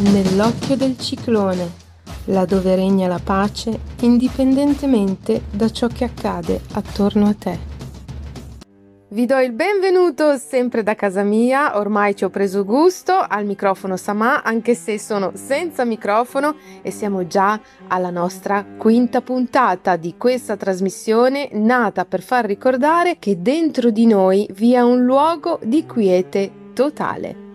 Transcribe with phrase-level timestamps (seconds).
[0.00, 1.72] Nell'occhio del ciclone,
[2.26, 7.58] laddove regna la pace indipendentemente da ciò che accade attorno a te.
[9.08, 13.96] Vi do il benvenuto sempre da casa mia, ormai ci ho preso gusto al microfono
[13.96, 17.58] Samà, anche se sono senza microfono e siamo già
[17.88, 24.48] alla nostra quinta puntata di questa trasmissione nata per far ricordare che dentro di noi
[24.52, 27.47] vi è un luogo di quiete totale.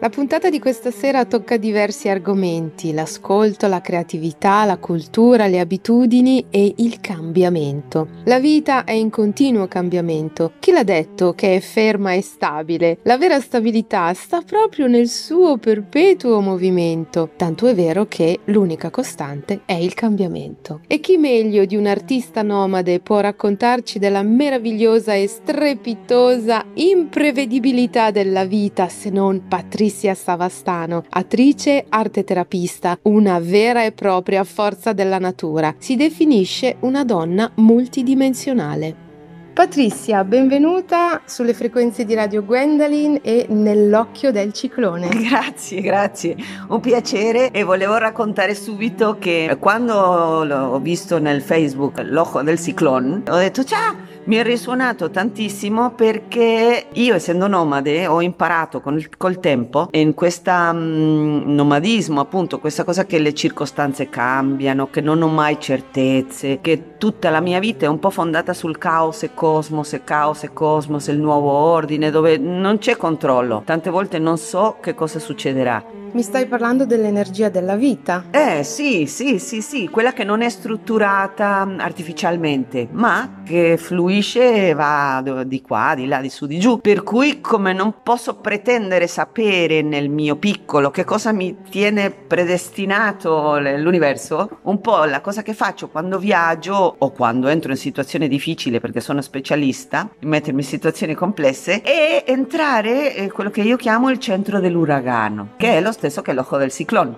[0.00, 6.44] La puntata di questa sera tocca diversi argomenti, l'ascolto, la creatività, la cultura, le abitudini
[6.50, 8.06] e il cambiamento.
[8.26, 10.52] La vita è in continuo cambiamento.
[10.60, 12.98] Chi l'ha detto che è ferma e stabile?
[13.02, 19.62] La vera stabilità sta proprio nel suo perpetuo movimento, tanto è vero che l'unica costante
[19.64, 20.82] è il cambiamento.
[20.86, 28.44] E chi meglio di un artista nomade può raccontarci della meravigliosa e strepitosa imprevedibilità della
[28.44, 35.18] vita se non Patrizia Patricia Savastano, attrice arte terapista, una vera e propria forza della
[35.18, 35.74] natura.
[35.78, 39.06] Si definisce una donna multidimensionale.
[39.54, 45.08] Patrizia, benvenuta sulle frequenze di Radio Gwendolyn e nell'occhio del ciclone.
[45.26, 46.36] Grazie, grazie.
[46.68, 53.22] Un piacere e volevo raccontare subito che quando ho visto nel Facebook l'occhio del ciclone,
[53.26, 59.08] ho detto ciao mi è risuonato tantissimo perché io essendo nomade ho imparato con il,
[59.16, 65.22] col tempo in questo um, nomadismo appunto questa cosa che le circostanze cambiano, che non
[65.22, 69.32] ho mai certezze, che tutta la mia vita è un po' fondata sul caos e
[69.32, 74.36] cosmos e caos e cosmos, il nuovo ordine dove non c'è controllo, tante volte non
[74.36, 75.82] so che cosa succederà.
[76.10, 78.24] Mi stai parlando dell'energia della vita?
[78.30, 84.72] Eh sì, sì, sì, sì, quella che non è strutturata artificialmente, ma che fluisce e
[84.74, 86.80] va di qua, di là, di su, di giù.
[86.80, 93.58] Per cui come non posso pretendere sapere nel mio piccolo che cosa mi tiene predestinato
[93.58, 98.80] l'universo, un po' la cosa che faccio quando viaggio o quando entro in situazioni difficili
[98.80, 104.18] perché sono specialista, mettermi in situazioni complesse, è entrare in quello che io chiamo il
[104.18, 107.16] centro dell'uragano, che è lo stesso che l'ojo del ciclone,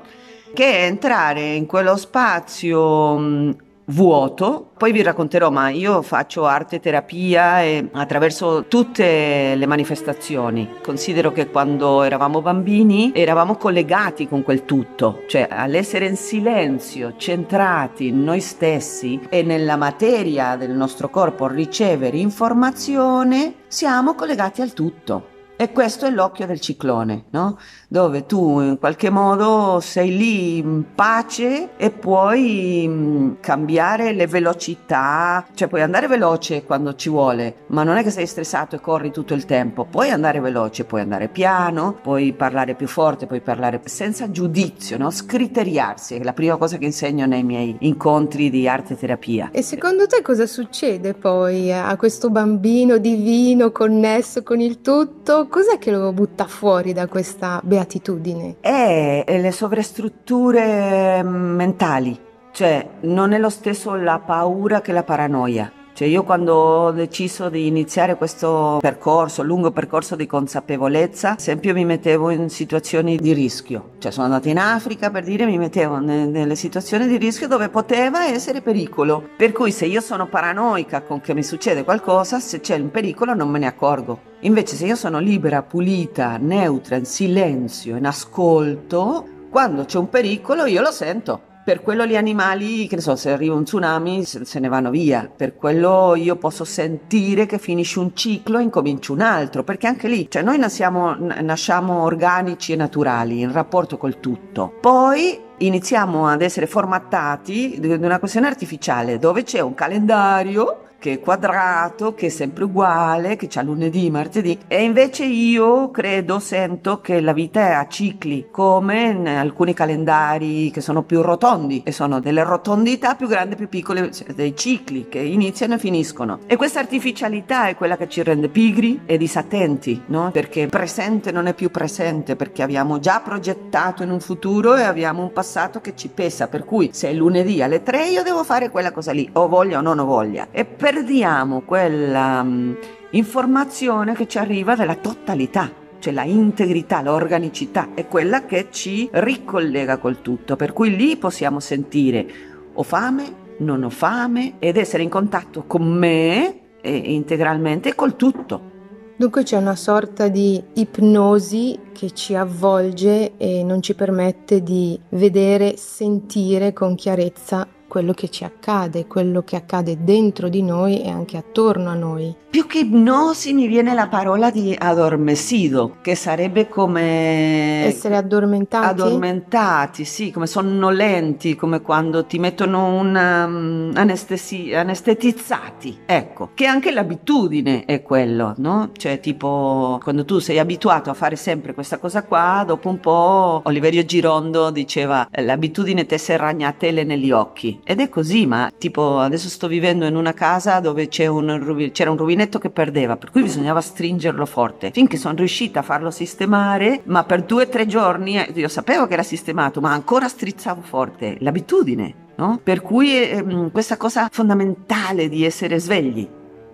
[0.52, 3.56] che è entrare in quello spazio mh,
[3.90, 4.70] vuoto.
[4.76, 10.76] Poi vi racconterò, ma io faccio arte terapia e attraverso tutte le manifestazioni.
[10.82, 18.08] Considero che quando eravamo bambini eravamo collegati con quel tutto, cioè all'essere in silenzio, centrati
[18.08, 25.29] in noi stessi e nella materia del nostro corpo ricevere informazione, siamo collegati al tutto.
[25.60, 27.58] E questo è l'occhio del ciclone, no?
[27.86, 35.44] dove tu in qualche modo sei lì in pace e puoi mm, cambiare le velocità,
[35.52, 39.10] cioè puoi andare veloce quando ci vuole, ma non è che sei stressato e corri
[39.10, 43.82] tutto il tempo, puoi andare veloce, puoi andare piano, puoi parlare più forte, puoi parlare
[43.84, 45.10] senza giudizio, no?
[45.10, 49.50] scriteriarsi, è la prima cosa che insegno nei miei incontri di arte terapia.
[49.52, 55.48] E secondo te cosa succede poi a questo bambino divino connesso con il tutto?
[55.50, 58.56] Cos'è che lo butta fuori da questa beatitudine?
[58.60, 62.18] È le sovrastrutture mm, mentali,
[62.52, 65.79] cioè non è lo stesso la paura che la paranoia.
[66.00, 71.84] Cioè io quando ho deciso di iniziare questo percorso, lungo percorso di consapevolezza, sempre mi
[71.84, 73.90] mettevo in situazioni di rischio.
[73.98, 78.24] Cioè sono andata in Africa per dire mi mettevo nelle situazioni di rischio dove poteva
[78.24, 79.22] essere pericolo.
[79.36, 83.34] Per cui se io sono paranoica con che mi succede qualcosa, se c'è un pericolo
[83.34, 84.20] non me ne accorgo.
[84.40, 90.64] Invece se io sono libera, pulita, neutra, in silenzio, in ascolto, quando c'è un pericolo
[90.64, 91.48] io lo sento.
[91.62, 95.30] Per quello gli animali, che ne so, se arriva un tsunami se ne vanno via.
[95.34, 99.62] Per quello io posso sentire che finisce un ciclo e incomincia un altro.
[99.62, 104.72] Perché anche lì, cioè noi nasciamo, nasciamo organici e naturali in rapporto col tutto.
[104.80, 111.20] Poi iniziamo ad essere formattati di una questione artificiale dove c'è un calendario che è
[111.20, 114.56] quadrato, che è sempre uguale, che c'ha lunedì, martedì.
[114.68, 120.70] E invece io credo, sento che la vita è a cicli, come in alcuni calendari
[120.70, 125.08] che sono più rotondi e sono delle rotondità più grandi, più piccole, cioè dei cicli
[125.08, 126.40] che iniziano e finiscono.
[126.46, 130.30] E questa artificialità è quella che ci rende pigri e disattenti, no?
[130.30, 135.22] Perché presente non è più presente, perché abbiamo già progettato in un futuro e abbiamo
[135.22, 138.68] un passato che ci pesa, per cui se è lunedì alle 3 io devo fare
[138.68, 140.48] quella cosa lì, o voglia o non ho voglia.
[140.50, 142.76] E per perdiamo quella um,
[143.10, 145.70] informazione che ci arriva dalla totalità,
[146.00, 151.60] cioè la integrità, l'organicità, è quella che ci ricollega col tutto, per cui lì possiamo
[151.60, 152.26] sentire
[152.72, 158.68] ho fame, non ho fame ed essere in contatto con me e integralmente col tutto.
[159.16, 165.76] Dunque c'è una sorta di ipnosi che ci avvolge e non ci permette di vedere,
[165.76, 171.36] sentire con chiarezza quello che ci accade, quello che accade dentro di noi e anche
[171.36, 172.32] attorno a noi.
[172.48, 177.84] Più che ipnosi mi viene la parola di adormecido, che sarebbe come...
[177.84, 178.86] Essere addormentati?
[178.86, 186.92] Addormentati, sì, come sonnolenti, come quando ti mettono un um, anestesi- anestetizzati, ecco, che anche
[186.92, 188.90] l'abitudine è quello, no?
[188.96, 193.62] Cioè tipo quando tu sei abituato a fare sempre questa cosa qua, dopo un po'
[193.64, 199.48] Oliverio Girondo diceva l'abitudine te se ragnatele negli occhi ed è così, ma tipo adesso
[199.48, 203.80] sto vivendo in una casa dove un, c'era un rubinetto che perdeva, per cui bisognava
[203.80, 204.90] stringerlo forte.
[204.92, 209.06] Finché sono riuscita a farlo sistemare, ma per due o tre giorni eh, io sapevo
[209.06, 211.36] che era sistemato, ma ancora strizzavo forte.
[211.40, 212.28] L'abitudine.
[212.36, 212.58] No?
[212.62, 216.26] Per cui eh, questa cosa fondamentale di essere svegli,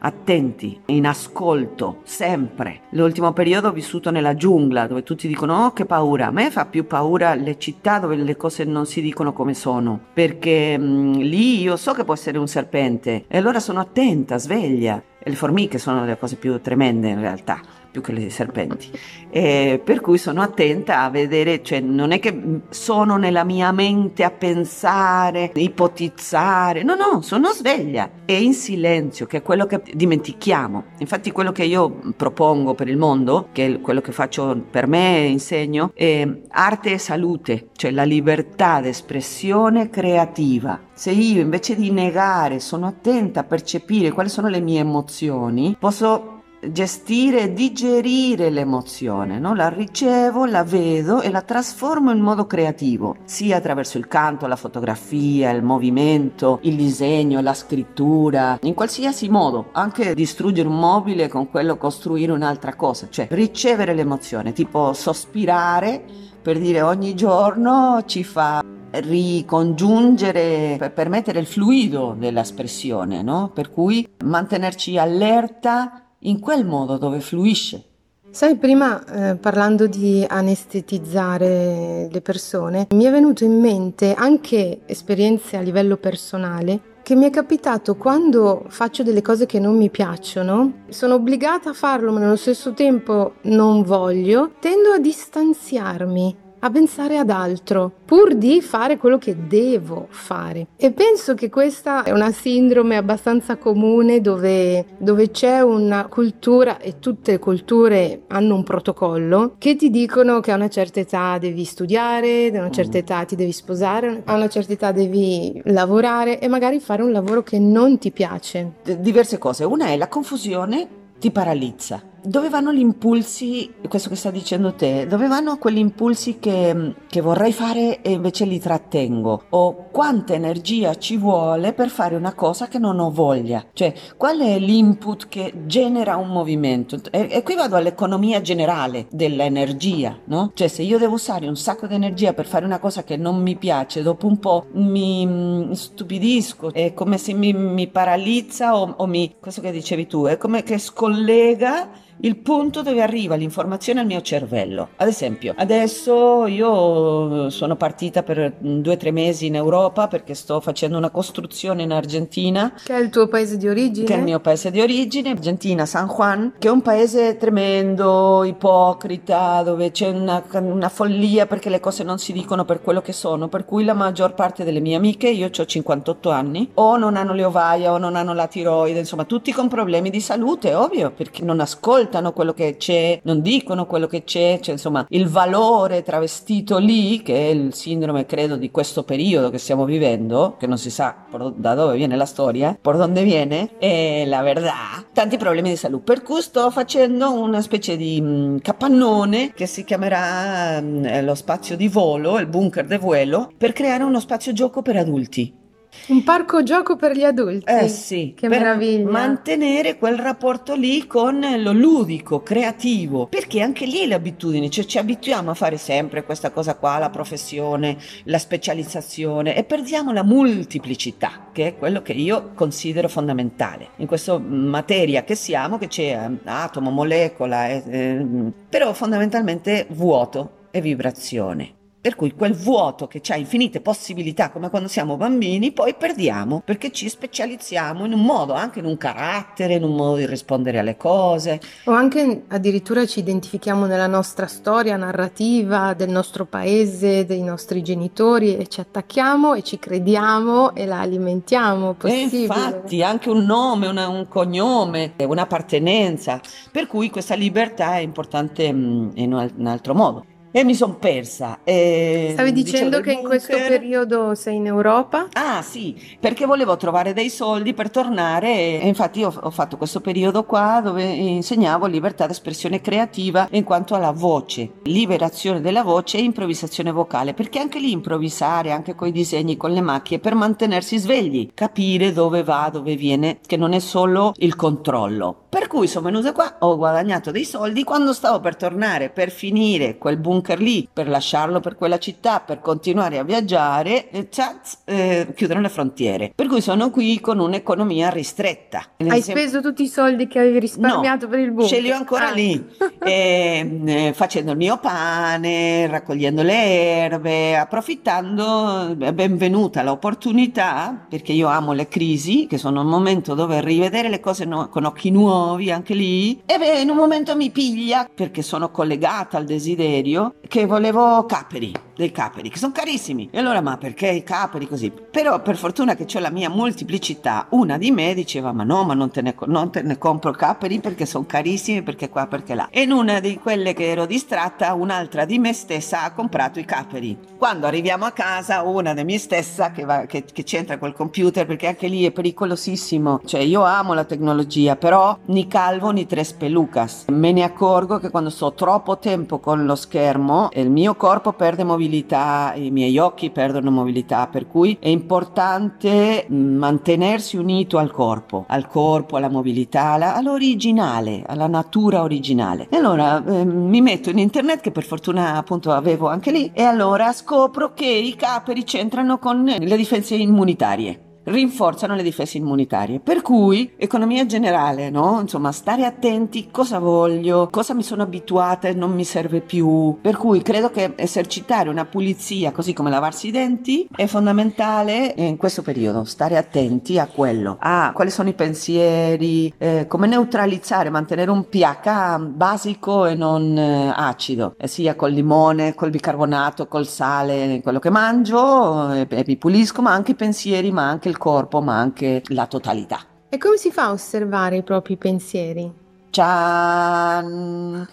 [0.06, 2.82] attenti, in ascolto, sempre.
[2.90, 6.64] L'ultimo periodo ho vissuto nella giungla dove tutti dicono oh che paura, a me fa
[6.66, 11.12] più paura le città dove le cose non si dicono come sono, perché mh, mm,
[11.14, 15.02] lì io so che può essere un serpente e allora sono attenta, sveglia.
[15.18, 17.60] E le formiche sono le cose più tremende in realtà
[17.90, 18.90] più che le serpenti.
[19.30, 24.24] E per cui sono attenta a vedere, cioè non è che sono nella mia mente
[24.24, 30.84] a pensare, ipotizzare, no, no, sono sveglia e in silenzio, che è quello che dimentichiamo.
[30.98, 35.26] Infatti quello che io propongo per il mondo, che è quello che faccio per me
[35.26, 40.80] insegno, è arte e salute, cioè la libertà d'espressione creativa.
[40.92, 46.35] Se io invece di negare sono attenta a percepire quali sono le mie emozioni, posso
[46.72, 49.54] gestire digerire l'emozione, no?
[49.54, 54.56] la ricevo, la vedo e la trasformo in modo creativo, sia attraverso il canto, la
[54.56, 61.50] fotografia, il movimento, il disegno, la scrittura, in qualsiasi modo, anche distruggere un mobile con
[61.50, 66.04] quello costruire un'altra cosa, cioè ricevere l'emozione, tipo sospirare
[66.42, 73.50] per dire ogni giorno ci fa ricongiungere per permettere il fluido dell'espressione, no?
[73.52, 77.82] Per cui mantenerci allerta in quel modo dove fluisce.
[78.30, 85.56] Sai, prima eh, parlando di anestetizzare le persone, mi è venuto in mente anche esperienze
[85.56, 90.82] a livello personale che mi è capitato quando faccio delle cose che non mi piacciono,
[90.88, 97.18] sono obbligata a farlo ma nello stesso tempo non voglio, tendo a distanziarmi a pensare
[97.18, 100.68] ad altro, pur di fare quello che devo fare.
[100.76, 106.98] E penso che questa è una sindrome abbastanza comune dove, dove c'è una cultura, e
[106.98, 111.64] tutte le culture hanno un protocollo, che ti dicono che a una certa età devi
[111.64, 113.00] studiare, a una certa mm.
[113.00, 117.42] età ti devi sposare, a una certa età devi lavorare e magari fare un lavoro
[117.42, 118.74] che non ti piace.
[118.98, 119.64] Diverse cose.
[119.64, 125.06] Una è la confusione ti paralizza dove vanno gli impulsi, questo che sta dicendo te,
[125.06, 129.44] dove vanno quegli impulsi che, che, vorrei fare e invece li trattengo?
[129.50, 133.64] O quanta energia ci vuole per fare una cosa che non ho voglia?
[133.72, 136.98] Cioè, qual è l'input che genera un movimento?
[137.10, 140.50] E, e qui vado all'economia generale dell'energia, no?
[140.52, 143.40] Cioè, se io devo usare un sacco di energia per fare una cosa che non
[143.40, 148.94] mi piace, dopo un po' mi, mi stupidisco, è come se mi, mi paralizza o,
[148.96, 154.00] o mi, questo che dicevi tu, è come che scollega il punto dove arriva l'informazione
[154.00, 154.88] al mio cervello.
[154.96, 160.60] Ad esempio, adesso io sono partita per due o tre mesi in Europa perché sto
[160.60, 162.72] facendo una costruzione in Argentina.
[162.82, 164.06] Che è il tuo paese di origine?
[164.06, 168.44] Che è il mio paese di origine, Argentina, San Juan, che è un paese tremendo,
[168.44, 173.12] ipocrita, dove c'è una, una follia perché le cose non si dicono per quello che
[173.12, 177.16] sono, per cui la maggior parte delle mie amiche, io ho 58 anni, o non
[177.16, 181.10] hanno le ovaie o non hanno la tiroide, insomma tutti con problemi di salute, ovvio,
[181.10, 185.28] perché non ascoltano ascoltano quello che c'è, non dicono quello che c'è, cioè insomma il
[185.28, 190.66] valore travestito lì, che è il sindrome credo di questo periodo che stiamo vivendo, che
[190.66, 195.36] non si sa da dove viene la storia, por dove viene, è la verità, tanti
[195.36, 196.04] problemi di salute.
[196.04, 201.24] Per cui sto facendo una specie di mh, mm, capannone che si chiamerà mh, mm,
[201.24, 205.64] lo spazio di volo, il bunker de vuelo, per creare uno spazio gioco per adulti.
[206.08, 207.64] Un parco gioco per gli adulti.
[207.70, 209.10] Eh sì, che meraviglia.
[209.10, 214.98] Mantenere quel rapporto lì con lo ludico, creativo, perché anche lì le abitudini, cioè ci
[214.98, 221.48] abituiamo a fare sempre questa cosa qua, la professione, la specializzazione e perdiamo la multiplicità,
[221.52, 223.88] che è quello che io considero fondamentale.
[223.96, 228.26] In questa materia che siamo, che c'è eh, atomo, molecola, eh, eh,
[228.68, 231.75] però fondamentalmente vuoto e vibrazione
[232.06, 236.92] Per cui quel vuoto che ha infinite possibilità, come quando siamo bambini, poi perdiamo perché
[236.92, 240.96] ci specializziamo in un modo, anche in un carattere, in un modo di rispondere alle
[240.96, 241.60] cose.
[241.86, 248.56] O anche addirittura ci identifichiamo nella nostra storia narrativa del nostro paese, dei nostri genitori
[248.56, 251.94] e ci attacchiamo e ci crediamo e la alimentiamo.
[251.94, 252.36] Possibile.
[252.36, 256.40] E infatti anche un nome, una, un cognome, un'appartenenza.
[256.70, 260.24] Per cui questa libertà è importante mm, in un altro modo
[260.56, 261.58] e mi sono persa.
[261.64, 265.28] E Stavi dicendo che in questo periodo sei in Europa?
[265.34, 270.00] Ah sì, perché volevo trovare dei soldi per tornare e infatti ho, ho fatto questo
[270.00, 276.22] periodo qua dove insegnavo libertà d'espressione creativa in quanto alla voce, liberazione della voce e
[276.22, 280.96] improvvisazione vocale, perché anche lì improvvisare, anche con i disegni, con le macchie, per mantenersi
[280.96, 285.42] svegli, capire dove va, dove viene, che non è solo il controllo.
[285.50, 289.98] Per cui sono venuta qua, ho guadagnato dei soldi, quando stavo per tornare, per finire
[289.98, 294.82] quel bunker bunker lì per lasciarlo per quella città, per continuare a viaggiare, e chaz,
[294.84, 296.32] eh, chiudono le frontiere.
[296.34, 298.84] Per cui sono qui con un'economia ristretta.
[298.98, 301.68] Hai sem- speso tutti i soldi che avevi risparmiato no, per il bunker?
[301.68, 302.32] Ce li ho ancora ah.
[302.32, 302.64] lì,
[303.02, 306.64] e, eh, facendo il mio pane, raccogliendo le
[307.04, 313.60] erbe, approfittando, è benvenuta l'opportunità, perché io amo le crisi, che sono un momento dove
[313.60, 317.50] rivedere le cose no- con occhi nuovi, anche lì, e beh, in un momento mi
[317.50, 323.28] piglia, perché sono collegata al desiderio, che volevo caperi, dei caperi, che sono carissimi.
[323.30, 324.90] E allora, ma perché i caperi così?
[324.90, 328.94] Però per fortuna che ho la mia moltiplicità, una di me diceva, ma no, ma
[328.94, 332.68] non te ne, non te ne compro caperi perché sono carissimi, perché qua, perché là.
[332.70, 336.64] E in una di quelle che ero distratta, un'altra di me stessa ha comprato i
[336.64, 337.18] caperi.
[337.38, 341.46] Quando arriviamo a casa, una di me stessa che, va, che, che c'entra col computer,
[341.46, 343.20] perché anche lì è pericolosissimo.
[343.24, 347.04] Cioè, io amo la tecnologia, però ni calvo ni tres pelucas.
[347.08, 351.64] Me ne accorgo che quando sto troppo tempo con lo schermo, il mio corpo perde
[351.86, 358.44] mobilità, i miei occhi perdono mobilità, per cui è importante mm, mantenersi unito al corpo,
[358.48, 362.66] al corpo, alla mobilità, all'originale, alla natura originale.
[362.68, 366.62] E allora eh, mi metto in internet, che per fortuna appunto avevo anche lì, e
[366.62, 373.00] allora scopro che i caperi c'entrano con le difese immunitarie rinforzano le difese immunitarie.
[373.00, 375.18] Per cui, economia generale, no?
[375.20, 379.98] Insomma, stare attenti cosa voglio, cosa mi sono abituata e non mi serve più.
[380.00, 385.36] Per cui credo che esercitare una pulizia, così come lavarsi i denti, è fondamentale in
[385.36, 386.04] questo periodo.
[386.04, 392.18] Stare attenti a quello, a quali sono i pensieri, eh, come neutralizzare, mantenere un pH
[392.18, 397.90] basico e non eh, acido, eh, sia col limone, col bicarbonato, col sale, quello che
[397.90, 401.78] mangio e, e mi pulisco, ma anche i pensieri, ma anche il il corpo ma
[401.78, 403.00] anche la totalità.
[403.28, 405.72] E come si fa a osservare i propri pensieri?
[406.10, 407.86] Ciao!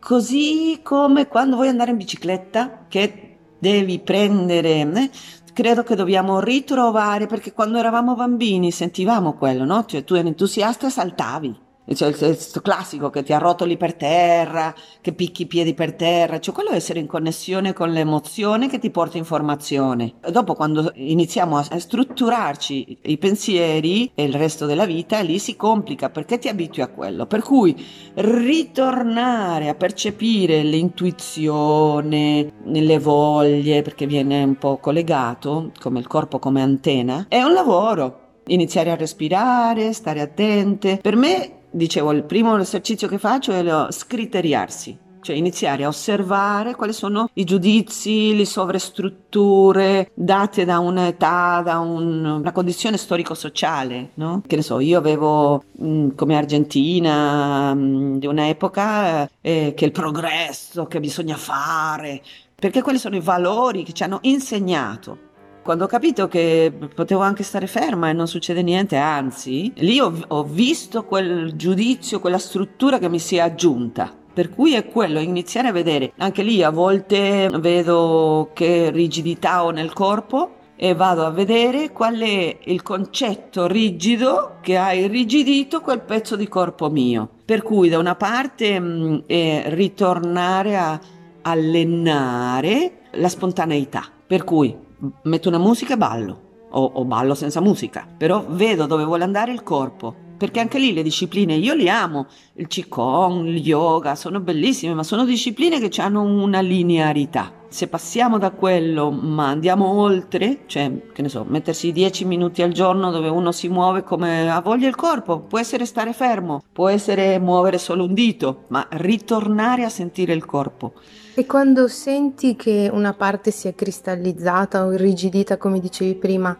[0.00, 4.80] Così come quando vuoi andare in bicicletta, che devi prendere...
[4.80, 5.10] Eh,
[5.54, 9.84] credo che dobbiamo ritrovare, perché quando eravamo bambini sentivamo quello, no?
[9.86, 11.62] Cioè tu eri entusiasta e saltavi
[11.92, 16.40] cioè il, il classico che ti arrotoli per terra, che picchi i piedi per terra,
[16.40, 20.14] cioè quello è essere in connessione con l'emozione che ti porta informazione.
[20.30, 26.08] Dopo quando iniziamo a strutturarci i pensieri e il resto della vita, lì si complica
[26.08, 27.26] perché ti abitui a quello.
[27.26, 27.76] Per cui
[28.14, 36.62] ritornare a percepire l'intuizione, le voglie, perché viene un po' collegato, come il corpo come
[36.62, 38.20] antenna, è un lavoro.
[38.46, 40.98] Iniziare a respirare, stare attente.
[41.00, 46.74] Per me dicevo, il primo esercizio che faccio è lo scriteriarsi, cioè iniziare a osservare
[46.74, 54.42] quali sono i giudizi, le sovrastrutture date da un'età, da un, una condizione storico-sociale, no?
[54.46, 60.86] Che ne so, io avevo mh, come Argentina mh, di un'epoca eh, che il progresso
[60.86, 62.22] che bisogna fare,
[62.54, 65.23] perché quelli sono i valori che ci hanno insegnato
[65.64, 70.12] quando ho capito che potevo anche stare ferma e non succede niente, anzi, lì ho,
[70.28, 74.12] ho visto quel giudizio, quella struttura che mi si è aggiunta.
[74.34, 76.12] Per cui è quello, iniziare a vedere.
[76.18, 82.18] Anche lì a volte vedo che rigidità ho nel corpo e vado a vedere qual
[82.18, 87.26] è il concetto rigido che ha irrigidito quel pezzo di corpo mio.
[87.42, 91.00] Per cui da una parte mh, mm, è ritornare a
[91.40, 94.04] allenare la spontaneità.
[94.26, 94.83] Per cui
[95.22, 99.52] metto una musica e ballo, o, o ballo senza musica, però vedo dove vuole andare
[99.52, 104.40] il corpo perché anche lì le discipline io li amo, il Qigong, il yoga, sono
[104.40, 107.52] bellissime, ma sono discipline che hanno una linearità.
[107.68, 112.72] Se passiamo da quello ma andiamo oltre, cioè, che ne so, mettersi 10 minuti al
[112.72, 116.88] giorno dove uno si muove come ha voglia il corpo, può essere stare fermo, può
[116.88, 120.92] essere muovere solo un dito, ma ritornare a sentire il corpo.
[121.36, 126.56] E quando senti che una parte si è cristallizzata o irrigidita, come dicevi prima,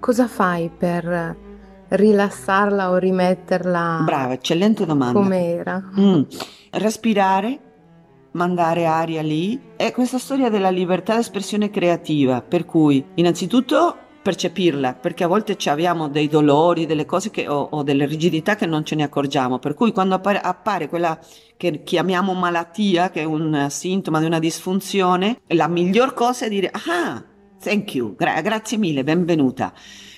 [0.00, 1.36] cosa fai per
[1.88, 4.00] rilassarla o rimetterla?
[4.06, 5.20] Brava, eccellente domanda.
[5.20, 5.82] Come era?
[6.00, 6.22] Mm.
[6.70, 7.60] Respirare,
[8.30, 9.60] mandare aria lì.
[9.76, 13.96] È questa storia della libertà d'espressione creativa, per cui innanzitutto
[14.26, 18.66] percepirla, perché a volte abbiamo dei dolori, delle cose che, o, o, delle rigidità che
[18.66, 21.16] non ce ne accorgiamo, per cui quando appare, appare, quella
[21.56, 26.72] che chiamiamo malattia, che è un sintomo di una disfunzione, la miglior cosa è dire,
[26.72, 27.22] ah,
[27.62, 29.72] thank you, gra- grazie mille, benvenuta.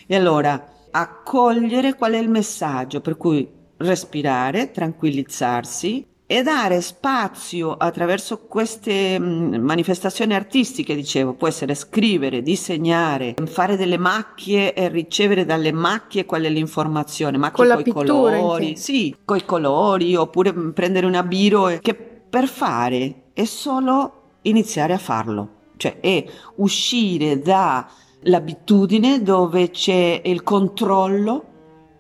[0.07, 3.47] E allora accogliere qual è il messaggio, per cui
[3.77, 13.35] respirare, tranquillizzarsi, e dare spazio attraverso queste mm, manifestazioni artistiche, dicevo, può essere scrivere, disegnare,
[13.47, 19.17] fare delle macchie e ricevere dalle macchie qual è l'informazione, macchie con i colori, sì,
[19.25, 25.49] con i colori, oppure prendere una biro che per fare è solo iniziare a farlo,
[25.79, 26.23] cioè è
[26.57, 31.45] uscire dall'abitudine dove c'è il controllo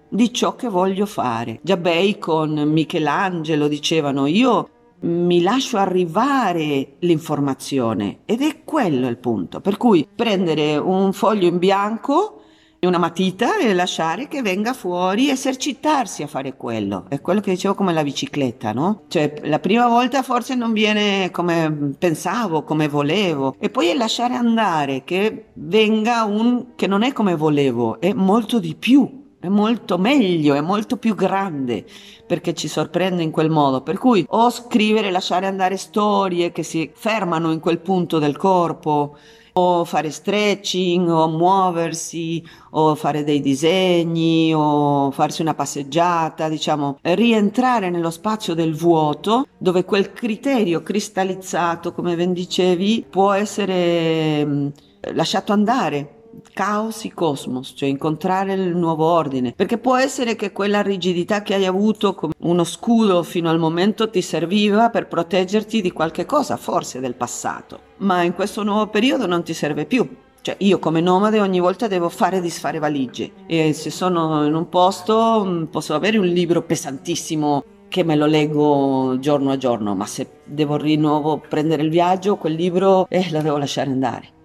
[0.09, 1.61] di ciò che voglio fare.
[1.63, 9.61] Già Bacon, Michelangelo dicevano io mi lascio arrivare l'informazione ed è quello il punto.
[9.61, 12.39] Per cui prendere un foglio in bianco
[12.87, 17.07] una matita e lasciare che venga fuori, esercitarsi a fare quello.
[17.09, 19.03] È quello che dicevo come la bicicletta, no?
[19.09, 24.35] Cioè, la prima volta forse non viene come pensavo, come volevo, e poi è lasciare
[24.35, 29.99] andare che venga un che non è come volevo, è molto di più è molto
[29.99, 31.85] meglio, è molto più grande
[32.27, 33.83] perché ci sorprende in quel modo.
[33.83, 39.17] Per cui o scrivere, lasciare andare storie che si fermano in quel punto del corpo,
[39.53, 47.91] o fare stretching, o muoversi, o fare dei disegni, o farsi una passeggiata, diciamo, rientrare
[47.91, 54.73] nello spazio del vuoto dove quel criterio cristallizzato, come ben dicevi, può essere
[55.13, 56.18] lasciato andare
[56.53, 61.55] caos e cosmos, cioè incontrare il nuovo ordine, perché può essere che quella rigidità che
[61.55, 66.57] hai avuto come uno scudo fino al momento ti serviva per proteggerti di qualche cosa,
[66.57, 70.09] forse del passato, ma in questo nuovo periodo non ti serve più.
[70.41, 74.69] Cioè io come nomade ogni volta devo fare disfare valigie e se sono in un
[74.69, 80.07] posto mm, posso avere un libro pesantissimo che me lo leggo giorno a giorno, ma
[80.07, 84.37] se devo di nuovo prendere il viaggio, quel libro eh, lo devo lasciare andare.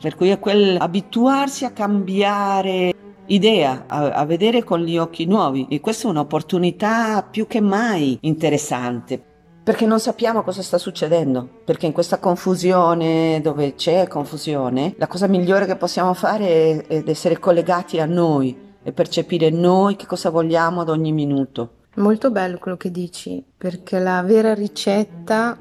[0.00, 2.94] Per cui è quel abituarsi a cambiare
[3.26, 5.66] idea, a, a, vedere con gli occhi nuovi.
[5.70, 9.20] E questa è un'opportunità più che mai interessante.
[9.62, 15.26] Perché non sappiamo cosa sta succedendo, perché in questa confusione dove c'è confusione, la cosa
[15.26, 20.30] migliore che possiamo fare è, è essere collegati a noi e percepire noi che cosa
[20.30, 21.70] vogliamo ad ogni minuto.
[21.96, 25.58] Molto bello quello che dici, perché la vera ricetta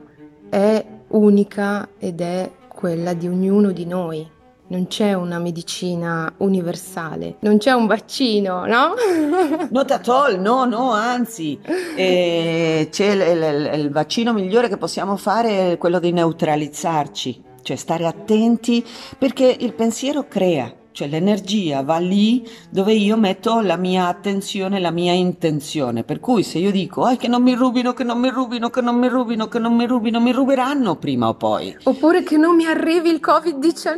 [0.49, 4.29] è unica ed è quella di ognuno di noi.
[4.67, 8.93] Non c'è una medicina universale, non c'è un vaccino, no?
[9.69, 11.59] Not at all, no, no, anzi,
[11.95, 17.77] eh, c'è il, il, il vaccino migliore che possiamo fare è quello di neutralizzarci, cioè
[17.77, 18.83] stare attenti
[19.19, 24.91] perché il pensiero crea cioè l'energia va lì dove io metto la mia attenzione, la
[24.91, 26.05] mia intenzione.
[26.05, 28.79] Per cui se io dico ah, che non mi rubino, che non mi rubino, che
[28.79, 31.75] non mi rubino, che non mi rubino, mi ruberanno prima o poi.
[31.83, 33.97] Oppure che non mi arrivi il Covid-19,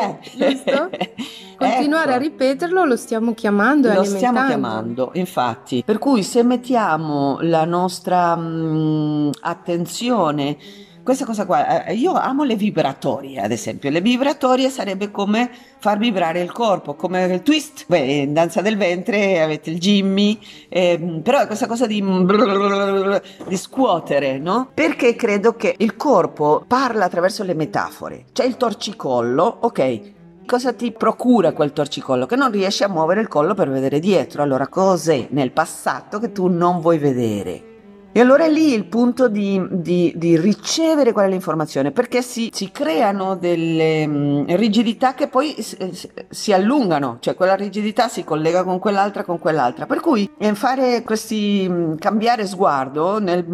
[0.00, 0.18] eh.
[0.36, 0.90] giusto?
[1.58, 2.14] Continuare ecco.
[2.14, 3.92] a ripeterlo lo stiamo chiamando.
[3.92, 5.82] Lo stiamo chiamando, infatti.
[5.84, 10.56] Per cui se mettiamo la nostra mh, mm, attenzione
[11.08, 13.88] questa cosa qua, eh, io amo le vibratorie, ad esempio.
[13.88, 17.84] Le vibratorie sarebbe come far vibrare il corpo, come il twist.
[17.86, 22.04] Beh, in danza del ventre avete il Jimmy, eh, però è questa cosa di,
[23.46, 24.68] di scuotere, no?
[24.74, 28.26] Perché credo che il corpo parla attraverso le metafore.
[28.30, 30.00] C'è il torcicollo, ok,
[30.44, 32.26] cosa ti procura quel torcicollo?
[32.26, 34.42] Che non riesci a muovere il collo per vedere dietro.
[34.42, 37.77] Allora, cos'è nel passato che tu non vuoi vedere?
[38.18, 42.72] E allora è lì il punto di, di, di ricevere quella informazione, perché si, si
[42.72, 45.78] creano delle rigidità che poi si,
[46.28, 49.86] si, allungano, cioè quella rigidità si collega con quell'altra, con quell'altra.
[49.86, 53.46] Per cui fare questi cambiare sguardo, nel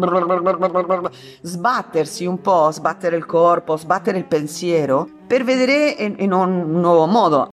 [1.43, 7.05] sbattersi un po', sbattere il corpo, sbattere il pensiero, per vedere in, in un nuovo
[7.05, 7.49] modo.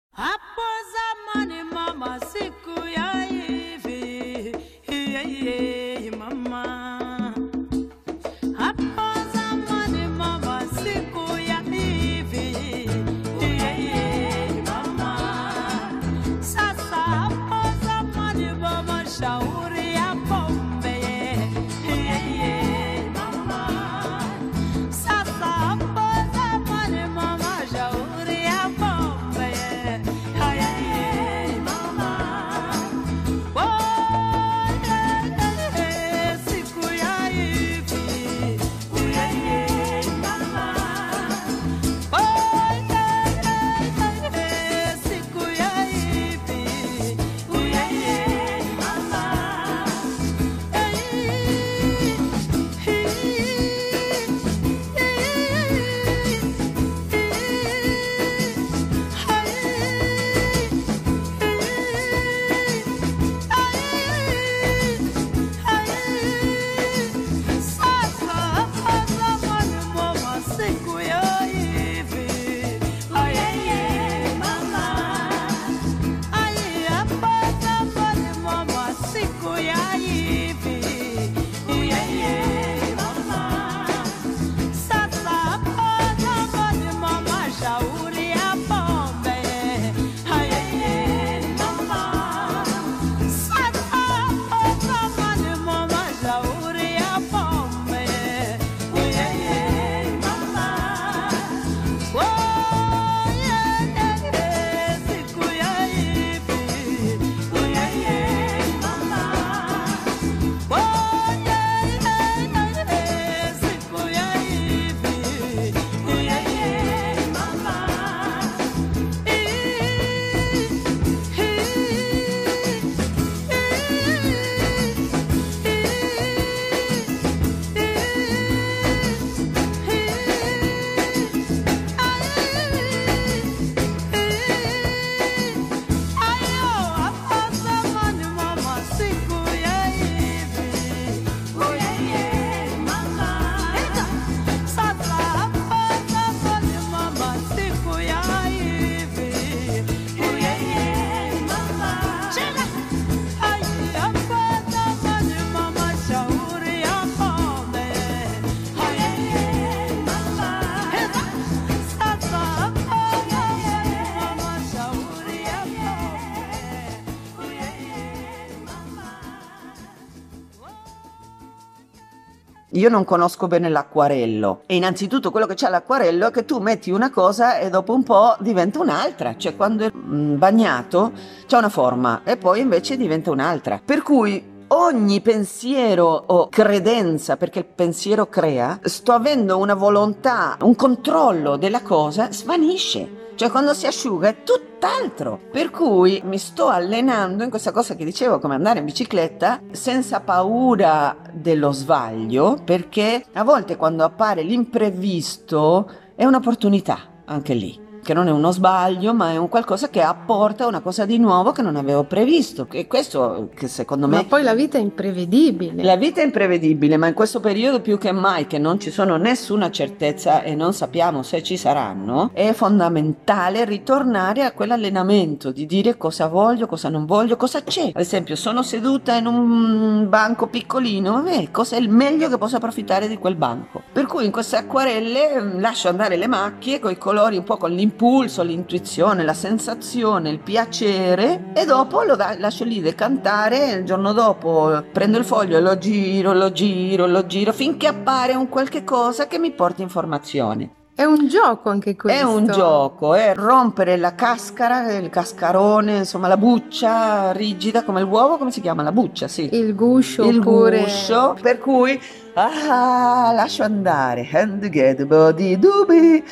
[172.82, 176.90] Io non conosco bene l'acquarello e innanzitutto quello che c'è all'acquarello è che tu metti
[176.90, 181.12] una cosa e dopo un po' diventa un'altra, cioè quando è mm, bagnato
[181.46, 183.80] c'è una forma e poi invece diventa un'altra.
[183.86, 190.76] Per cui ogni pensiero o credenza, perché il pensiero crea, sto avendo una volontà, un
[190.76, 193.21] controllo della cosa, svanisce.
[193.36, 195.40] Cioè quando si asciuga è tutt'altro.
[195.52, 200.20] Per cui mi sto allenando in questa cosa che dicevo, come andare in bicicletta, senza
[200.20, 208.28] paura dello sbaglio, perché a volte quando appare l'imprevisto è un'opportunità anche lì che non
[208.28, 211.76] è uno sbaglio, ma è un qualcosa che apporta una cosa di nuovo che non
[211.76, 212.68] avevo previsto.
[212.72, 214.18] E questo che secondo me...
[214.18, 215.84] Ma poi la vita è imprevedibile.
[215.84, 219.18] La vita è imprevedibile, ma in questo periodo più che mai, che non ci sono
[219.18, 225.98] nessuna certezza e non sappiamo se ci saranno, è fondamentale ritornare a quell'allenamento di dire
[225.98, 227.92] cosa voglio, cosa non voglio, cosa c'è.
[227.94, 232.56] Ad esempio, sono seduta in un banco piccolino, vabbè, cosa è il meglio che posso
[232.58, 233.82] approfittare di quel banco.
[233.92, 237.58] Per cui in queste acquarelle mm, lascio andare le macchie con i colori un po'
[237.58, 243.72] con l'impulso l'impulso, l'intuizione, la sensazione, il piacere e dopo lo da- lascio lì decantare
[243.72, 248.34] il giorno dopo prendo il foglio e lo giro, lo giro, lo giro finché appare
[248.34, 250.76] un qualche cosa che mi porta informazione.
[250.94, 252.20] È un gioco anche questo.
[252.20, 258.38] È un gioco, è rompere la cascara, il cascarone, insomma la buccia rigida come l'uovo,
[258.38, 258.84] come si chiama?
[258.84, 259.50] La buccia, sì.
[259.52, 260.82] Il guscio il oppure...
[260.82, 262.00] guscio, per cui
[262.36, 266.24] ah, lascio andare, and get body dubi,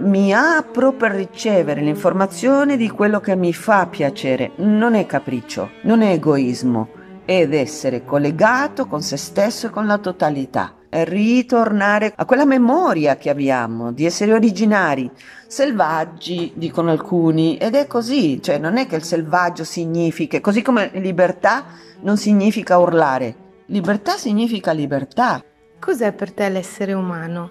[0.00, 4.52] mi apro per ricevere l'informazione di quello che mi fa piacere.
[4.56, 6.88] Non è capriccio, non è egoismo,
[7.24, 10.74] ed essere collegato con se stesso e con la totalità.
[10.88, 15.08] È ritornare a quella memoria che abbiamo di essere originari,
[15.46, 20.90] selvaggi, dicono alcuni, ed è così, cioè non è che il selvaggio significa, così come
[20.94, 21.64] libertà
[22.00, 23.34] non significa urlare,
[23.66, 25.44] libertà significa libertà.
[25.78, 27.50] Cos'è per te l'essere umano?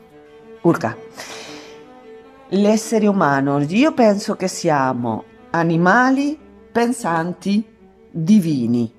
[0.62, 0.96] Urca
[2.50, 3.60] l'essere umano.
[3.60, 6.38] Io penso che siamo animali
[6.72, 7.64] pensanti
[8.12, 8.92] divini.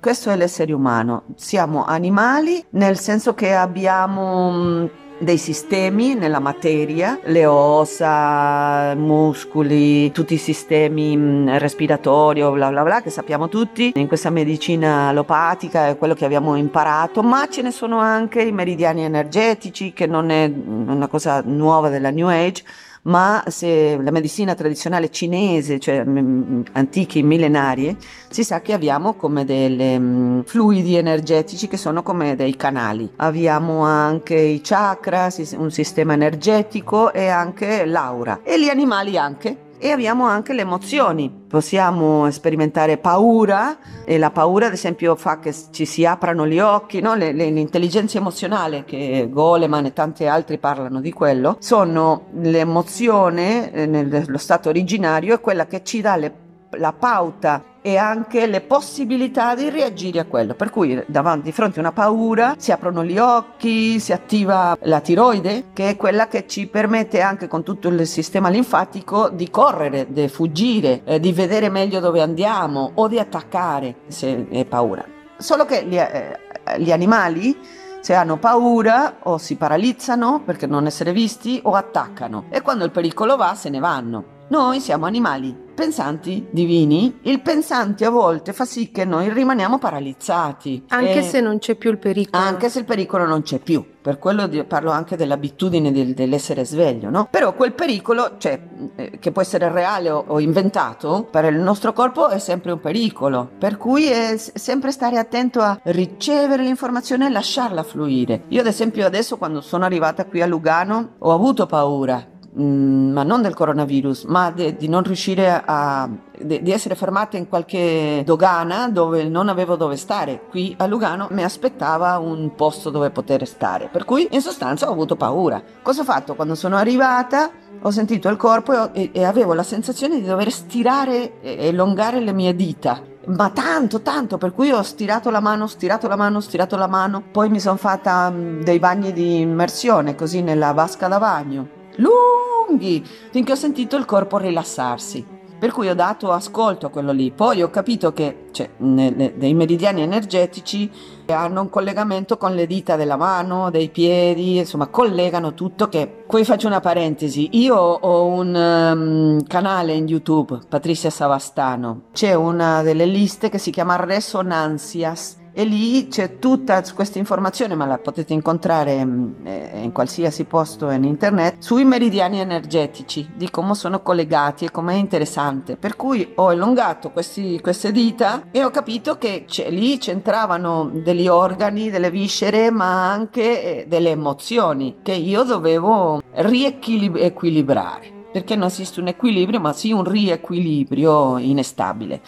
[0.00, 1.24] Questo è l'essere umano.
[1.34, 4.86] Siamo animali nel senso che abbiamo mm,
[5.18, 13.02] dei sistemi nella materia, le ossa, muscoli, tutti i sistemi mm, respiratori, bla bla bla,
[13.02, 17.72] che sappiamo tutti in questa medicina allopatica, è quello che abbiamo imparato, ma ce ne
[17.72, 22.62] sono anche i meridiani energetici, che non è una cosa nuova della New Age
[23.02, 27.96] ma se la medicina tradizionale cinese, cioè mm, mm, antiche, millenarie,
[28.28, 33.10] si sa che abbiamo come dei mm, fluidi energetici che sono come dei canali.
[33.16, 39.90] Abbiamo anche i chakra, un sistema energetico e anche l'aura e gli animali anche e
[39.90, 41.30] abbiamo anche le emozioni.
[41.48, 47.00] Possiamo sperimentare paura e la paura ad esempio fa che ci si aprano gli occhi,
[47.00, 47.14] no?
[47.14, 53.86] le, le, l'intelligenza emozionale che Goleman e tanti altri parlano di quello, sono l'emozione eh,
[53.86, 59.54] nello stato originario è quella che ci dà le la pauta e anche le possibilità
[59.54, 60.54] di reagire a quello.
[60.54, 65.00] Per cui davanti di fronte a una paura si aprono gli occhi, si attiva la
[65.00, 70.06] tiroide, che è quella che ci permette anche con tutto il sistema linfatico di correre,
[70.10, 75.04] di fuggire, eh, di vedere meglio dove andiamo o di attaccare se è paura.
[75.38, 76.38] Solo che gli, eh,
[76.78, 77.56] gli animali
[78.00, 82.90] se hanno paura o si paralizzano perché non essere visti o attaccano e quando il
[82.90, 84.37] pericolo va se ne vanno.
[84.48, 87.20] Noi siamo animali pensanti divini.
[87.22, 90.86] Il pensante a volte fa sì che noi rimaniamo paralizzati.
[90.88, 92.42] Anche se non c'è più il pericolo.
[92.42, 93.84] Anche se il pericolo non c'è più.
[94.00, 97.28] Per quello parlo anche dell'abitudine del, dell'essere sveglio, no?
[97.30, 98.58] Però quel pericolo, cioè,
[98.96, 102.80] eh, che può essere reale o, o, inventato, per il nostro corpo è sempre un
[102.80, 103.48] pericolo.
[103.56, 108.44] Per cui è sempre stare attento a ricevere l'informazione e lasciarla fluire.
[108.48, 113.24] Io ad esempio adesso quando sono arrivata qui a Lugano ho avuto paura Mm, ma
[113.24, 116.08] non del coronavirus, ma de, di non riuscire a
[116.40, 120.44] de, di essere fermata in qualche dogana dove non avevo dove stare.
[120.48, 124.92] Qui a Lugano mi aspettava un posto dove poter stare, per cui in sostanza ho
[124.92, 125.62] avuto paura.
[125.82, 127.50] Cosa ho fatto quando sono arrivata?
[127.82, 132.32] Ho sentito il corpo e, e avevo la sensazione di dover stirare e elongare le
[132.32, 136.76] mie dita ma tanto, tanto, per cui ho stirato la mano, stirato la mano, stirato
[136.76, 141.18] la mano, poi mi sono fatta mm, dei bagni di immersione così nella vasca da
[141.18, 141.77] bagno.
[141.98, 145.36] Lunghi finché ho sentito il corpo rilassarsi.
[145.58, 147.32] Per cui ho dato ascolto a quello lì.
[147.32, 150.88] Poi ho capito che cioè, dei meridiani energetici
[151.26, 155.88] hanno un collegamento con le dita della mano, dei piedi, insomma, collegano tutto.
[155.88, 157.48] Che qui faccio una parentesi.
[157.58, 162.02] Io ho un um, canale in YouTube, Patrizia Savastano.
[162.12, 167.84] C'è una delle liste che si chiama Resonanzias e lì c'è tutta questa informazione, ma
[167.84, 173.74] la potete incontrare mm, eh, in qualsiasi posto in internet, sui meridiani energetici, di come
[173.74, 175.76] sono collegati e com'è interessante.
[175.76, 181.90] Per cui ho allungato questi, queste dita e ho capito che lì c'entravano degli organi,
[181.90, 188.12] delle viscere, ma anche eh, delle emozioni che io dovevo riequilibrare.
[188.30, 192.20] Perché non esiste un equilibrio, ma sì un riequilibrio inestabile.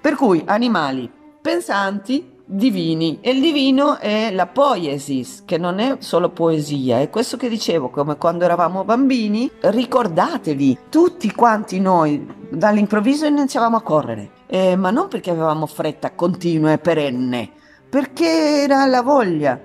[0.00, 3.18] Per cui animali pensanti divini.
[3.20, 7.00] E il divino è la poiesis che non è solo poesia.
[7.00, 13.82] È questo che dicevo come quando eravamo bambini ricordatevi tutti quanti noi dall'improvviso iniziavamo a
[13.82, 14.30] correre.
[14.46, 17.50] Eh, ma non perché avevamo fretta continua e perenne
[17.88, 19.58] perché era la voglia.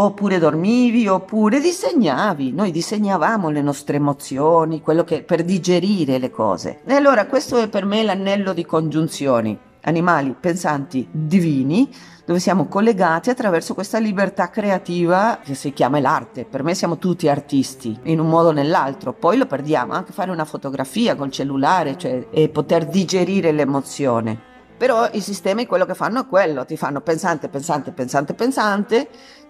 [0.00, 2.52] Oppure dormivi oppure disegnavi.
[2.52, 6.82] Noi disegnavamo le nostre emozioni quello che per digerire le cose.
[6.86, 11.90] E allora questo è per me l'anello di congiunzioni animali pensanti divini
[12.28, 16.44] dove siamo collegati attraverso questa libertà creativa che si chiama l'arte.
[16.44, 20.30] Per me siamo tutti artisti, in un modo o nell'altro, poi lo perdiamo, anche fare
[20.30, 24.38] una fotografia col cellulare, cioè, e poter digerire l'emozione.
[24.76, 29.08] Però i sistemi quello che fanno è quello, ti fanno pensante, pensante, pensante, pensante,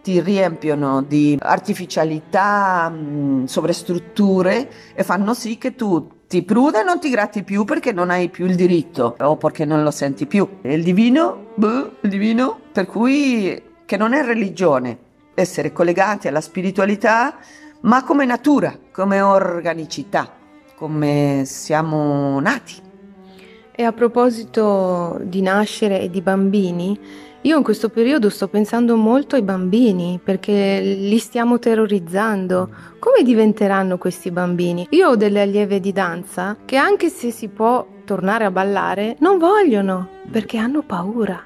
[0.08, 6.98] ti riempiono di artificialità, mh, sovrastrutture e fanno sì che tu ti pruda e non
[6.98, 10.48] ti gratti più perché non hai più il diritto o perché non lo senti più.
[10.62, 14.96] E il divino, boh, il divino, per cui che non è religione,
[15.34, 17.36] essere collegati alla spiritualità,
[17.82, 20.32] ma come natura, come organicità,
[20.74, 22.76] come siamo nati.
[23.72, 26.98] E a proposito di nascere e di bambini,
[27.48, 32.68] io in questo periodo sto pensando molto ai bambini perché li stiamo terrorizzando.
[32.98, 34.86] Come diventeranno questi bambini?
[34.90, 39.38] Io ho delle allieve di danza che anche se si può tornare a ballare, non
[39.38, 41.42] vogliono perché hanno paura.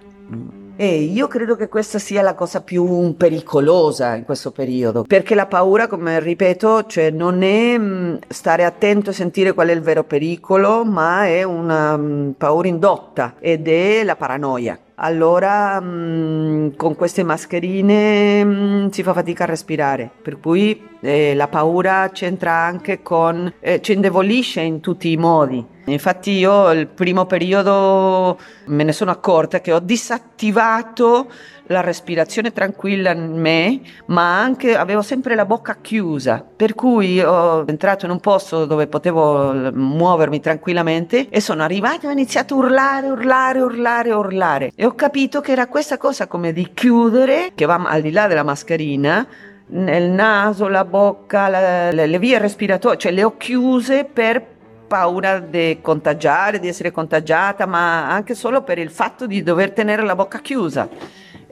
[0.75, 5.47] E io credo che questa sia la cosa più pericolosa in questo periodo, perché la
[5.47, 10.03] paura, come ripeto, cioè non è mm, stare attento e sentire qual è il vero
[10.03, 16.95] pericolo, ma è una mm, paura indotta ed è la paranoia allora mh, mm, con
[16.97, 22.53] queste mascherine mh, mm, si fa fatica a respirare, per cui eh, la paura c'entra
[22.53, 25.65] anche con, eh, ci indebolisce in tutti i modi.
[25.87, 31.29] Infatti io il primo periodo me ne sono accorta che ho disattivato
[31.67, 37.65] la respirazione tranquilla in me, ma anche avevo sempre la bocca chiusa, per cui ho
[37.67, 42.59] entrato in un posto dove potevo muovermi tranquillamente e sono arrivata e ho iniziato a
[42.59, 47.67] urlare, urlare, urlare, urlare e ho capito che era questa cosa come di chiudere, che
[47.67, 49.27] va al di là della mascherina,
[49.73, 54.51] nel naso, la bocca, la, le, le vie respiratorie, cioè le ho chiuse per
[54.87, 60.03] paura di contagiare, di essere contagiata, ma anche solo per il fatto di dover tenere
[60.03, 60.87] la bocca chiusa.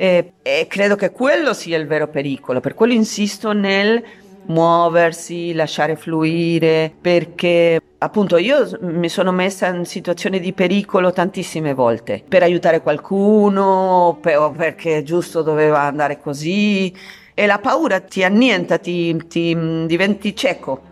[0.01, 4.03] E, e credo che quello sia il vero pericolo, per quello insisto nel
[4.47, 12.25] muoversi, lasciare fluire, perché appunto io mi sono messa in situazioni di pericolo tantissime volte.
[12.27, 16.91] Per aiutare qualcuno, per, perché giusto doveva andare così.
[17.35, 20.89] E la paura ti annienta, ti, ti diventi cieco.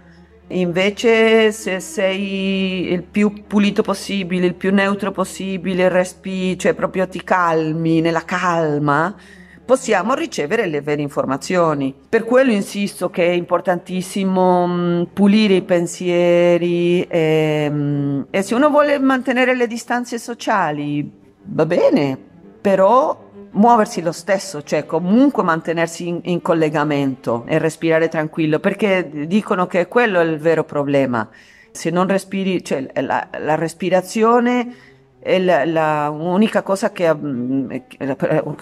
[0.50, 7.22] Invece se sei il più pulito possibile, il più neutro possibile, respi, cioè proprio ti
[7.22, 9.14] calmi nella calma,
[9.62, 11.94] possiamo ricevere le vere informazioni.
[12.08, 18.70] Per quello insisto che è importantissimo mh, pulire i pensieri e, mh, e se uno
[18.70, 21.10] vuole mantenere le distanze sociali,
[21.42, 22.18] va bene,
[22.58, 23.27] però
[23.58, 29.86] muoversi lo stesso, cioè comunque mantenersi in, in, collegamento e respirare tranquillo, perché dicono che
[29.88, 31.28] quello è il vero problema.
[31.70, 34.74] Se non respiri, cioè la, la respirazione
[35.18, 37.70] è la, la, unica cosa che mm,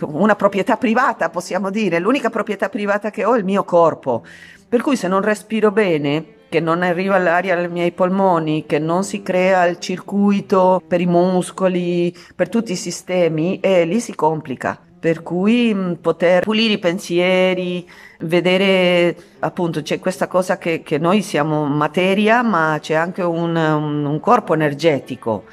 [0.01, 4.25] una proprietà privata, possiamo dire, l'unica proprietà privata che ho è il mio corpo.
[4.69, 9.05] Per cui se non respiro bene, che non arriva l'aria ai miei polmoni, che non
[9.05, 14.86] si crea il circuito per i muscoli, per tutti i sistemi, e lì si complica.
[15.07, 17.89] Per cui mm, poter pulire i pensieri,
[18.23, 24.05] vedere appunto c'è questa cosa che, che noi siamo materia, ma c'è anche un, un,
[24.05, 25.45] un corpo energetico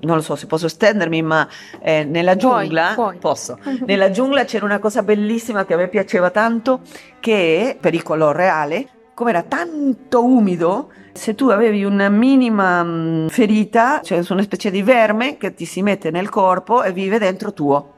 [0.00, 1.46] non lo so se posso estendermi, ma
[1.82, 3.16] eh, nella giungla, puoi, puoi.
[3.18, 6.80] posso, nella giungla c'era una cosa bellissima che a me piaceva tanto,
[7.20, 14.24] che pericolo reale, come era tanto umido, se tu avevi una minima mm, ferita, cioè
[14.30, 17.96] una specie di verme che ti si mette nel corpo e vive dentro tuo.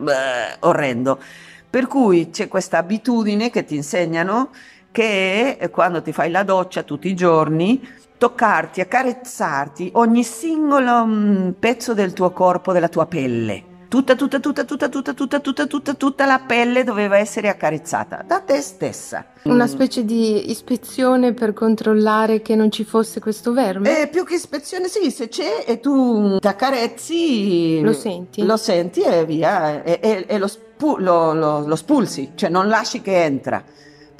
[0.00, 1.20] Beh, orrendo.
[1.68, 4.50] Per cui c'è questa abitudine che ti insegnano
[4.90, 7.86] che quando ti fai la doccia tutti i giorni,
[8.16, 14.62] toccarti, accarezzarti ogni singolo mm, pezzo del tuo corpo, della tua pelle Tutta, tutta, tutta,
[14.62, 19.24] tutta, tutta, tutta, tutta, tutta, tutta la pelle doveva essere accarezzata da te stessa.
[19.42, 24.02] Una specie di ispezione per controllare che non ci fosse questo verme?
[24.02, 28.44] Eh, più che ispezione, sì, se c'è e tu ti accarezzi, Lo senti?
[28.44, 32.68] lo senti e via, e, e- e lo, spu- lo- lo- lo spulsi, cioè non
[32.68, 33.60] lasci che entra.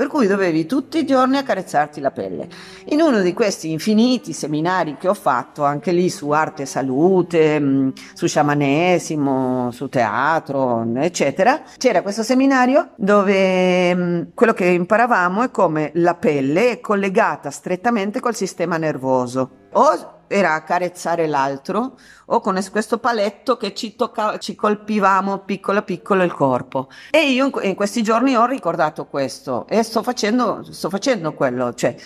[0.01, 2.49] Per cui dovevi tutti i giorni accarezzarti la pelle.
[2.87, 7.61] In uno di questi infiniti seminari che ho fatto, anche lì su arte e salute,
[7.61, 15.51] mh, su sciamanesimo, su teatro, eccetera, c'era questo seminario dove mh, quello che imparavamo è
[15.51, 19.51] come la pelle è collegata strettamente col sistema nervoso.
[19.73, 25.83] O era accarezzare l'altro o con es- questo paletto che ci, tocca- ci colpivamo piccolo
[25.83, 26.89] piccolo il corpo.
[27.11, 31.97] E io in questi giorni ho ricordato questo e sto facendo, sto facendo quello, cioè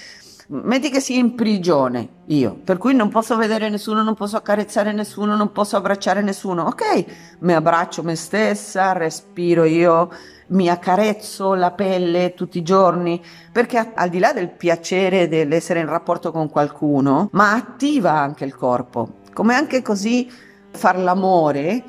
[0.48, 4.92] metti che sia in prigione io, per cui non posso vedere nessuno, non posso accarezzare
[4.92, 6.64] nessuno, non posso abbracciare nessuno.
[6.64, 10.10] Ok, mi abbraccio me stessa, respiro io,
[10.48, 15.88] mi accarezzo la pelle tutti i giorni, perché al di là del piacere dell'essere in
[15.88, 19.20] rapporto con qualcuno, ma attiva anche il corpo.
[19.32, 20.30] Come anche così
[20.70, 21.82] far l'amore,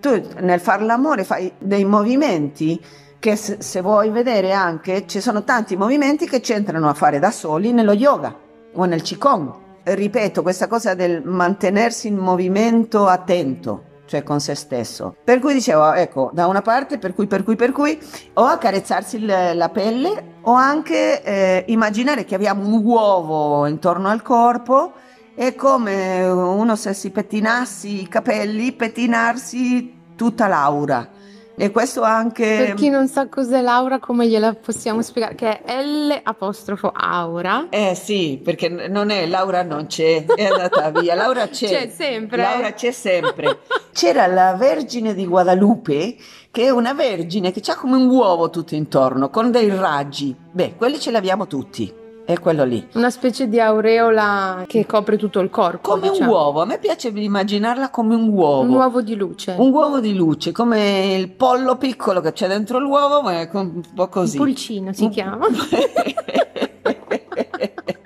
[0.00, 2.80] tu nel far l'amore fai dei movimenti
[3.24, 7.30] che se, se vuoi vedere anche, ci sono tanti movimenti che c'entrano a fare da
[7.30, 8.36] soli nello yoga
[8.74, 9.50] o nel qigong.
[9.82, 15.16] Ripeto, questa cosa del mantenersi in movimento attento, cioè con se stesso.
[15.24, 17.98] Per cui dicevo, ecco, da una parte, per cui, per cui, per cui,
[18.34, 24.92] o accarezzarsi la pelle o anche eh, immaginare che abbiamo un uovo intorno al corpo
[25.34, 31.22] è come uno se si pettinassi i capelli, pettinarsi tutta l'aura.
[31.56, 32.64] E questo anche...
[32.66, 35.36] Per chi non sa cos'è Laura, come gliela possiamo spiegare?
[35.36, 37.66] Che è L apostrofo aura.
[37.70, 41.14] Eh sì, perché non è Laura non c'è, è andata via.
[41.14, 41.68] Laura c'è.
[41.68, 42.38] C'è sempre.
[42.38, 43.60] Laura c'è sempre.
[43.92, 46.16] C'era la Vergine di Guadalupe,
[46.50, 50.34] che è una vergine che ha come un uovo tutto intorno, con dei raggi.
[50.50, 52.02] Beh, quelli ce l'abbiamo tutti.
[52.24, 52.86] È quello lì.
[52.94, 55.90] Una specie di aureola che copre tutto il corpo.
[55.90, 56.30] Come un diciamo.
[56.32, 58.60] uovo, a me piace immaginarla come un uovo.
[58.62, 59.54] Un uovo di luce.
[59.58, 63.82] Un uovo di luce, come il pollo piccolo che c'è dentro l'uovo, ma è un
[63.94, 64.38] po' così.
[64.38, 65.46] Un pulcino si Un- chiama.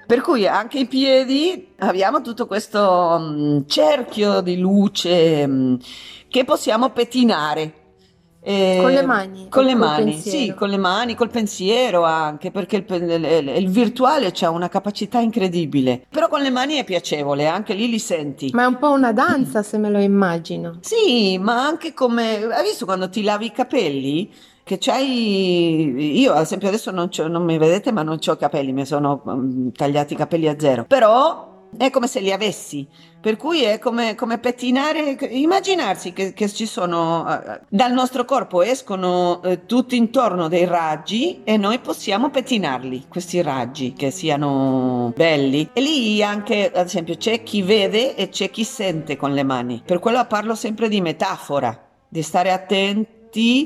[0.07, 5.75] per cui anche i piedi abbiamo tutto questo mm, cerchio di luce mm,
[6.29, 7.73] che possiamo pettinare.
[8.51, 10.39] Eh, Con le mani, Con le mani, pensiero.
[10.39, 16.07] sì, con le mani, col pensiero anche, perché il, il- virtuale ha una capacità incredibile.
[16.09, 18.49] Però con le mani è piacevole, anche lì li senti.
[18.55, 20.79] Ma è un po' una danza se me lo immagino.
[20.81, 22.43] Sì, ma anche come...
[22.45, 24.33] Hai visto quando ti lavi i capelli?
[24.65, 26.19] Che c'hai...
[26.19, 29.69] Io, ad esempio, adesso non, non mi vedete, ma non ho capelli, mi sono mm,
[29.77, 30.85] tagliati i capelli a zero.
[30.87, 32.87] Però è come se li avessi.
[33.21, 35.17] Per cui è come, come pettinare...
[35.31, 37.27] Immaginarsi che, che ci sono...
[37.29, 43.43] eh, dal nostro corpo escono eh, tutti intorno dei raggi e noi possiamo pettinarli, questi
[43.43, 45.69] raggi, che siano belli.
[45.73, 49.83] E lì anche, ad esempio, c'è chi vede e c'è chi sente con le mani.
[49.85, 51.77] Per quello parlo sempre di metafora,
[52.09, 53.17] di stare attenti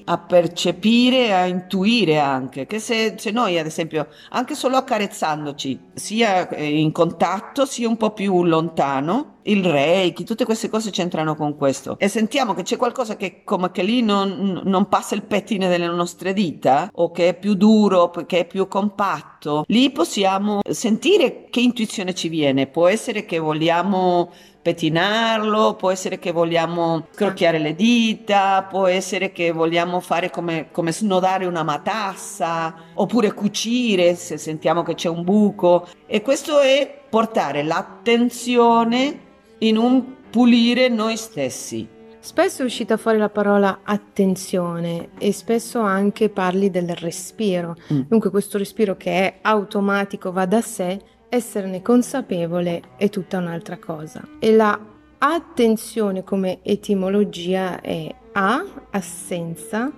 [0.04, 6.48] a percepire, a intuire anche, che se, se noi ad esempio anche solo accarezzandoci, sia
[6.48, 11.56] eh, in contatto sia un po' più lontano, il reiki, tutte queste cose c'entrano con
[11.56, 11.96] questo.
[11.98, 15.86] E sentiamo che c'è qualcosa che come che lì non, non passa il pettine delle
[15.86, 21.60] nostre dita o che è più duro, che è più compatto, lì possiamo sentire che
[21.60, 24.30] intuizione ci viene, può essere che vogliamo
[24.62, 30.92] pettinarlo, può essere che vogliamo crocchiare le dita, può essere che vogliamo fare come, come
[30.92, 35.88] snodare una matassa, oppure cucire se sentiamo che c'è un buco.
[36.06, 39.18] E questo è portare l'attenzione
[39.58, 42.00] in un pulire noi stessi.
[42.20, 47.74] Spesso è uscita fuori la parola attenzione e spesso anche parli del respiro.
[47.92, 48.02] Mm.
[48.06, 51.00] Dunque questo respiro che è automatico va da sé,
[51.34, 54.22] esserne consapevole è tutta un'altra cosa.
[54.38, 54.78] E la
[55.16, 59.90] attenzione come etimologia è a assenza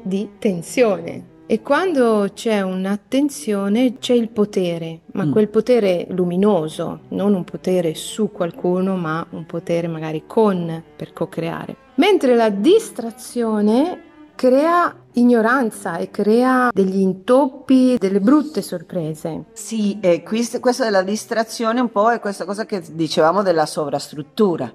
[0.00, 1.34] di tensione.
[1.48, 5.32] E quando c'è un'attenzione c'è il potere, ma Mm.
[5.32, 11.76] quel potere luminoso, non un potere su qualcuno, ma un potere magari con per co-creare.
[11.96, 14.02] Mentre la distrazione
[14.36, 19.46] crea ignoranza e crea degli intoppi, delle brutte sorprese.
[19.52, 24.72] Sì, e quest- questa della distrazione un po' è questa cosa che dicevamo della sovrastruttura.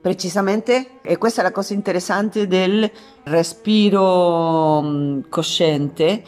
[0.00, 2.90] Precisamente, e questa è la cosa interessante del
[3.24, 6.22] respiro mh, cosciente,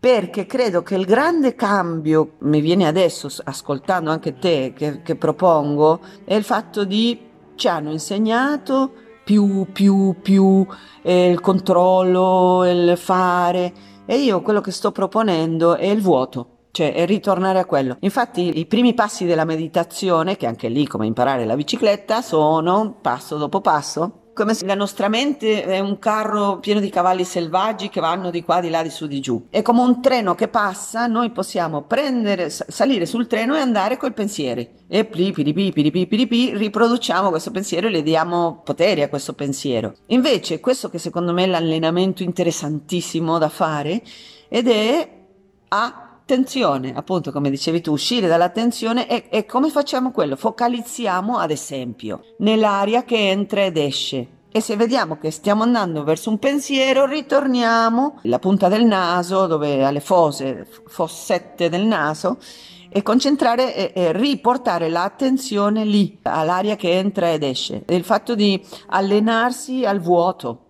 [0.00, 6.00] perché credo che il grande cambio, mi viene adesso ascoltando anche te che, che propongo,
[6.24, 7.20] è il fatto di
[7.54, 10.66] ci hanno insegnato più, più, più,
[11.02, 13.72] eh, il controllo, il fare.
[14.06, 17.98] E io quello che sto proponendo è il vuoto cioè è ritornare a quello.
[18.00, 23.36] Infatti i primi passi della meditazione, che anche lì come imparare la bicicletta, sono passo
[23.36, 28.00] dopo passo, come se la nostra mente è un carro pieno di cavalli selvaggi che
[28.00, 29.46] vanno di qua, di là, di su, di giù.
[29.48, 34.12] È come un treno che passa, noi possiamo prendere, salire sul treno e andare col
[34.12, 34.62] pensiero.
[34.88, 39.94] E pli, piripi, piripi, piripi, riproduciamo questo pensiero e le diamo potere a questo pensiero.
[40.06, 44.02] Invece, questo che secondo me è l'allenamento interessantissimo da fare
[44.48, 45.08] ed è
[45.68, 50.36] a tensione, appunto come dicevi tu, uscire dalla tensione e, e come facciamo quello?
[50.36, 54.28] Focalizziamo ad esempio nell'aria che entra ed esce.
[54.50, 59.84] E se vediamo che stiamo andando verso un pensiero, ritorniamo alla punta del naso, dove
[59.84, 62.38] alle fose, fossette del naso,
[62.88, 67.82] e concentrare e, e, riportare l'attenzione lì, all'aria che entra ed esce.
[67.88, 70.60] il fatto di allenarsi al vuoto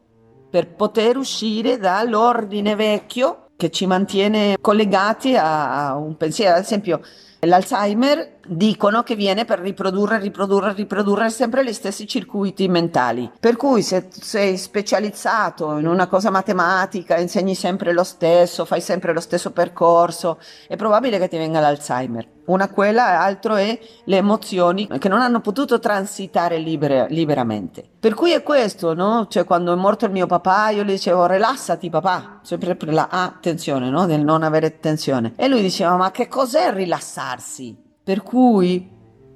[0.49, 6.57] per poter uscire dall'ordine vecchio che ci mantiene collegati a, un pensiero.
[6.57, 7.01] Ad esempio,
[7.41, 13.31] l'Alzheimer dicono che viene per riprodurre, riprodurre, riprodurre sempre gli stessi circuiti mentali.
[13.39, 19.13] Per cui se sei specializzato in una cosa matematica, insegni sempre lo stesso, fai sempre
[19.13, 20.39] lo stesso percorso,
[20.69, 22.33] è probabile che ti venga l'Alzheimer.
[22.47, 27.83] Una quella, altro è le emozioni che non hanno potuto transitare libere, liberamente.
[27.99, 29.27] Per cui è questo, no?
[29.31, 33.89] Cioè quando è morto il mio papà io gli dicevo rilassati papà, sempre la attenzione,
[33.89, 34.05] no?
[34.05, 35.33] Del non avere tensione.
[35.37, 37.84] E lui diceva ma che cos'è rilassarsi?
[38.05, 38.87] Per cui,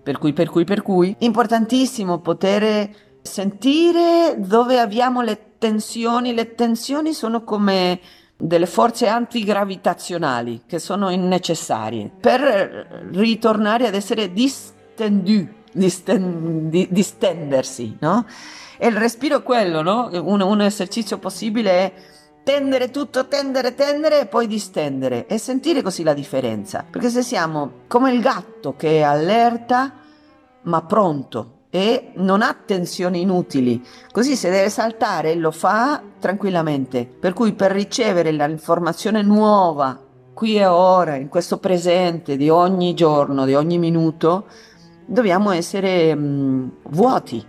[0.02, 2.90] per cui, per cui, per cui, importantissimo poter
[3.22, 6.34] sentire dove abbiamo le tensioni.
[6.34, 8.00] Le tensioni sono come
[8.36, 18.26] delle forze antigravitazionali che sono necessarie per ritornare ad essere distendu, disten, di, distendersi, no?
[18.76, 20.08] E il respiro è quello, no?
[20.12, 21.92] Un, un esercizio possibile è
[22.48, 26.82] tendere tutto, tendere, tendere e poi distendere e sentire così la differenza.
[26.90, 29.92] Perché se siamo come il gatto che è allerta
[30.62, 37.04] ma pronto e non ha tensioni inutili, così se deve saltare lo fa tranquillamente.
[37.04, 40.00] Per cui per ricevere l'informazione nuova
[40.32, 44.46] qui e ora, in questo presente di ogni giorno, di ogni minuto,
[45.04, 47.46] dobbiamo essere mh, mm, vuoti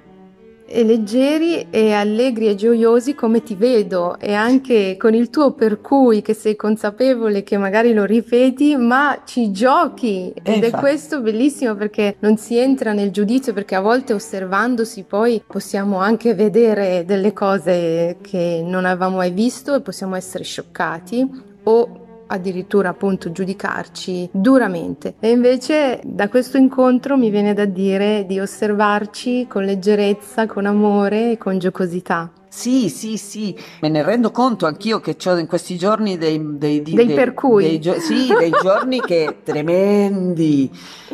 [0.70, 5.82] e leggeri e allegri e gioiosi come ti vedo e anche con il tuo per
[5.82, 10.32] cui che sei consapevole che magari lo ripeti ma ci giochi.
[10.42, 15.42] Ed è questo bellissimo perché non si entra nel giudizio perché a volte osservandosi poi
[15.46, 21.28] possiamo anche vedere delle cose che non avevamo mai visto e possiamo essere scioccati
[21.64, 25.16] o addirittura appunto giudicarci duramente.
[25.20, 31.32] E invece da questo incontro mi viene da dire di osservarci con leggerezza, con amore
[31.32, 32.32] e con giocosità.
[32.52, 36.82] Sì, sì, sì, me ne rendo conto anch'io che ho in questi giorni dei, dei,
[36.82, 37.80] dei, dei per cui.
[37.80, 40.70] Gio- sì, dei giorni che tremendi,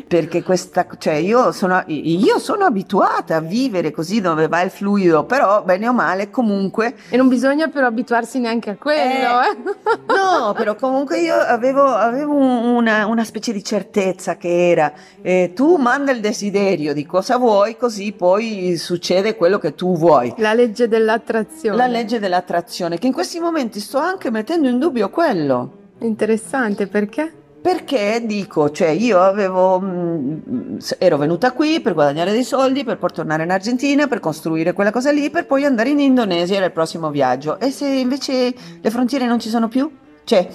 [0.08, 5.26] perché questa, cioè io sono, io sono abituata a vivere così dove va il fluido,
[5.26, 6.96] però bene o male comunque...
[7.10, 9.42] E non bisogna però abituarsi neanche a quello.
[9.42, 10.14] Eh, eh.
[10.14, 15.76] no, però comunque io avevo, avevo una, una, specie di certezza che era, eh, tu
[15.76, 20.34] manda il desiderio di cosa vuoi, così poi succede quello che tu vuoi.
[20.38, 21.78] La legge della dell'attrazione.
[21.78, 25.84] La legge dell'attrazione, che in questi momenti sto anche mettendo in dubbio quello.
[26.00, 27.32] Interessante, perché?
[27.62, 33.00] Perché dico, cioè io avevo, mh, mm, ero venuta qui per guadagnare dei soldi, per
[33.00, 36.66] poi tornare in Argentina, per costruire quella cosa lì, per poi andare in Indonesia era
[36.66, 37.60] il prossimo viaggio.
[37.60, 39.92] E se invece le frontiere non ci sono più?
[40.24, 40.48] Cioè,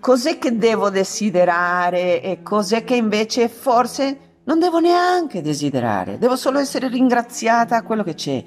[0.00, 6.58] cos'è che devo desiderare e cos'è che invece forse non devo neanche desiderare, devo solo
[6.58, 8.42] essere ringraziata a quello che c'è.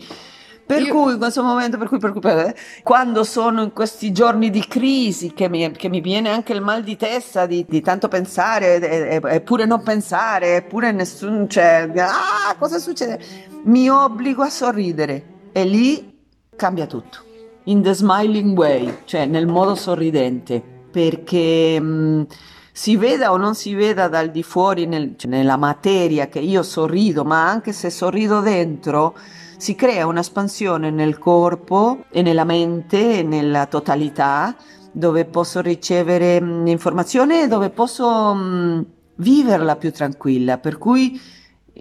[0.70, 0.93] Per Io...
[0.93, 2.53] cui in questo momento, per cui, per cui, per,
[2.84, 6.84] quando sono in questi giorni di crisi, che mi, che mi viene anche il mal
[6.84, 13.20] di testa di, di tanto pensare, eppure non pensare, eppure nessun, cioè, ah, cosa succede?
[13.63, 16.20] Mi obbligo a sorridere e lì
[16.55, 17.17] cambia tutto.
[17.63, 20.61] In the smiling way, cioè nel modo sorridente,
[20.91, 21.80] perché...
[21.82, 22.28] Mh,
[22.72, 26.63] si veda o non si veda dal di fuori nel, cioè nella materia che io
[26.63, 29.17] sorrido, ma anche se sorrido dentro,
[29.60, 34.55] si crea un'espansione nel corpo e nella mente e nella totalità
[34.89, 38.86] dove posso ricevere mh, informazione e dove posso mh,
[39.16, 41.20] viverla più tranquilla, per cui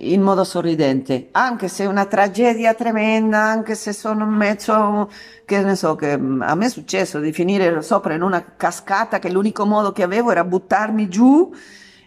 [0.01, 5.09] in modo sorridente, anche se è una tragedia tremenda, anche se sono in mezzo,
[5.45, 9.31] che ne so, che a me è successo di finire sopra in una cascata che
[9.31, 11.49] l'unico modo che avevo era buttarmi giù,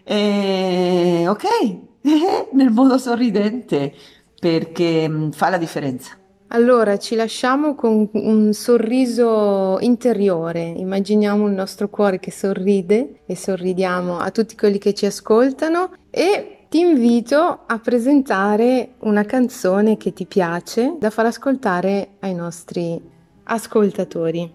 [0.04, 1.44] e ok,
[2.52, 3.94] nel modo sorridente,
[4.42, 6.16] perché mm, fa la differenza.
[6.48, 14.18] Allora ci lasciamo con un sorriso interiore, immaginiamo il nostro cuore che sorride e sorridiamo
[14.18, 20.26] a tutti quelli che ci ascoltano e ti invito a presentare una canzone che ti
[20.26, 23.00] piace da far ascoltare ai nostri
[23.44, 24.50] ascoltatori.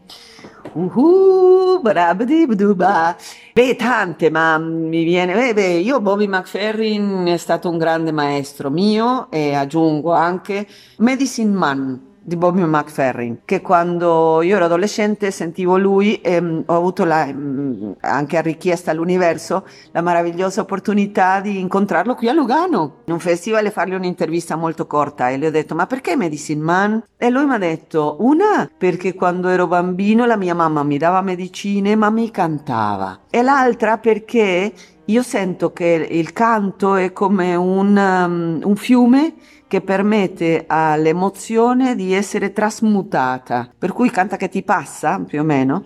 [0.74, 5.34] Uhu, beh, tante, ma mi viene.
[5.34, 10.68] Beh, beh, io Bobby McFerrin è stato un grande maestro mio e aggiungo anche
[10.98, 16.76] Medicine Man di Bobby McFerrin, che quando io ero adolescente sentivo lui e mh, ho
[16.76, 23.04] avuto la, mh, anche a richiesta all'universo la meravigliosa opportunità di incontrarlo qui a Lugano,
[23.06, 26.62] in un festival e fargli un'intervista molto corta e gli ho detto ma perché Medicine
[26.62, 27.02] Man?
[27.16, 31.22] E lui mi ha detto una perché quando ero bambino la mia mamma mi dava
[31.22, 34.74] medicine ma mi cantava e l'altra perché
[35.06, 39.36] io sento che il canto è come un, um, un fiume
[39.68, 45.84] che permette all'emozione di essere trasmutata, per cui canta che ti passa, più o meno.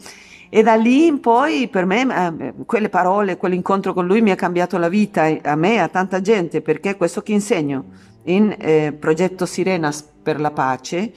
[0.50, 4.36] E da lì in poi per me eh, quelle parole, quell'incontro con lui mi ha
[4.36, 7.86] cambiato la vita, a me e a tanta gente, perché questo che insegno
[8.26, 11.14] in eh, progetto Sirenas per la pace,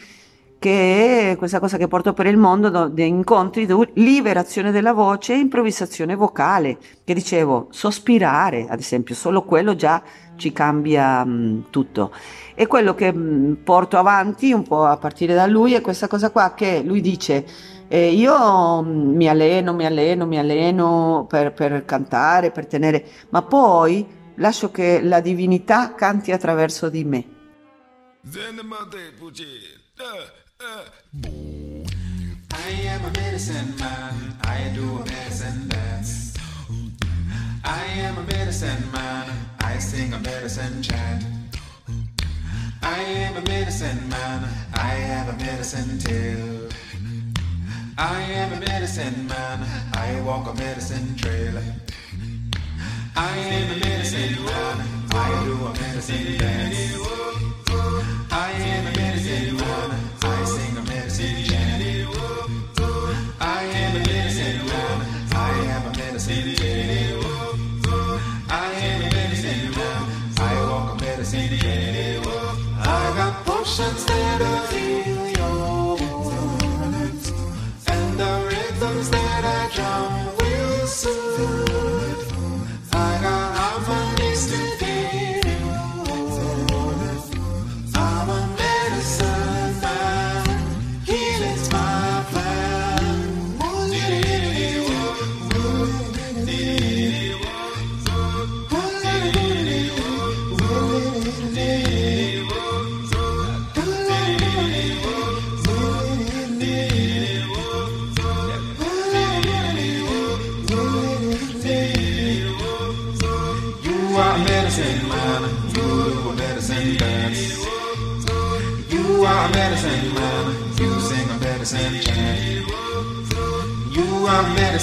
[0.65, 5.37] che è questa cosa che porto per il mondo di incontri liberazione della voce e
[5.37, 10.03] improvvisazione vocale, che dicevo, sospirare, ad esempio, solo quello già
[10.37, 12.15] ci cambia mh, tutto.
[12.55, 16.31] E quello che mh, porto avanti un po' a partire da lui è questa cosa
[16.31, 17.45] qua che lui dice
[17.87, 24.07] eh, io mi alleno, mi alleno, mi alleno per, per cantare, per tenere, ma poi
[24.37, 27.25] lascio che la divinità canti attraverso di me.
[30.61, 30.97] I
[32.53, 36.37] am a medicine man, I do a medicine dance.
[37.65, 39.31] I am a medicine man,
[39.61, 41.25] I sing a medicine chant.
[42.83, 46.69] I am a medicine man, I have a medicine tail.
[47.99, 51.61] I am a medicine man, I walk a medicine trail.
[53.17, 56.75] I am a medicine man, I do a medicine dance.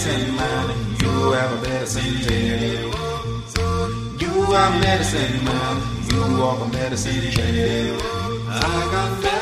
[0.03, 2.89] Medicine man, you have a medicine tale.
[4.17, 7.97] You are medicine man, you are medicine trail.
[8.49, 9.40] I got melodies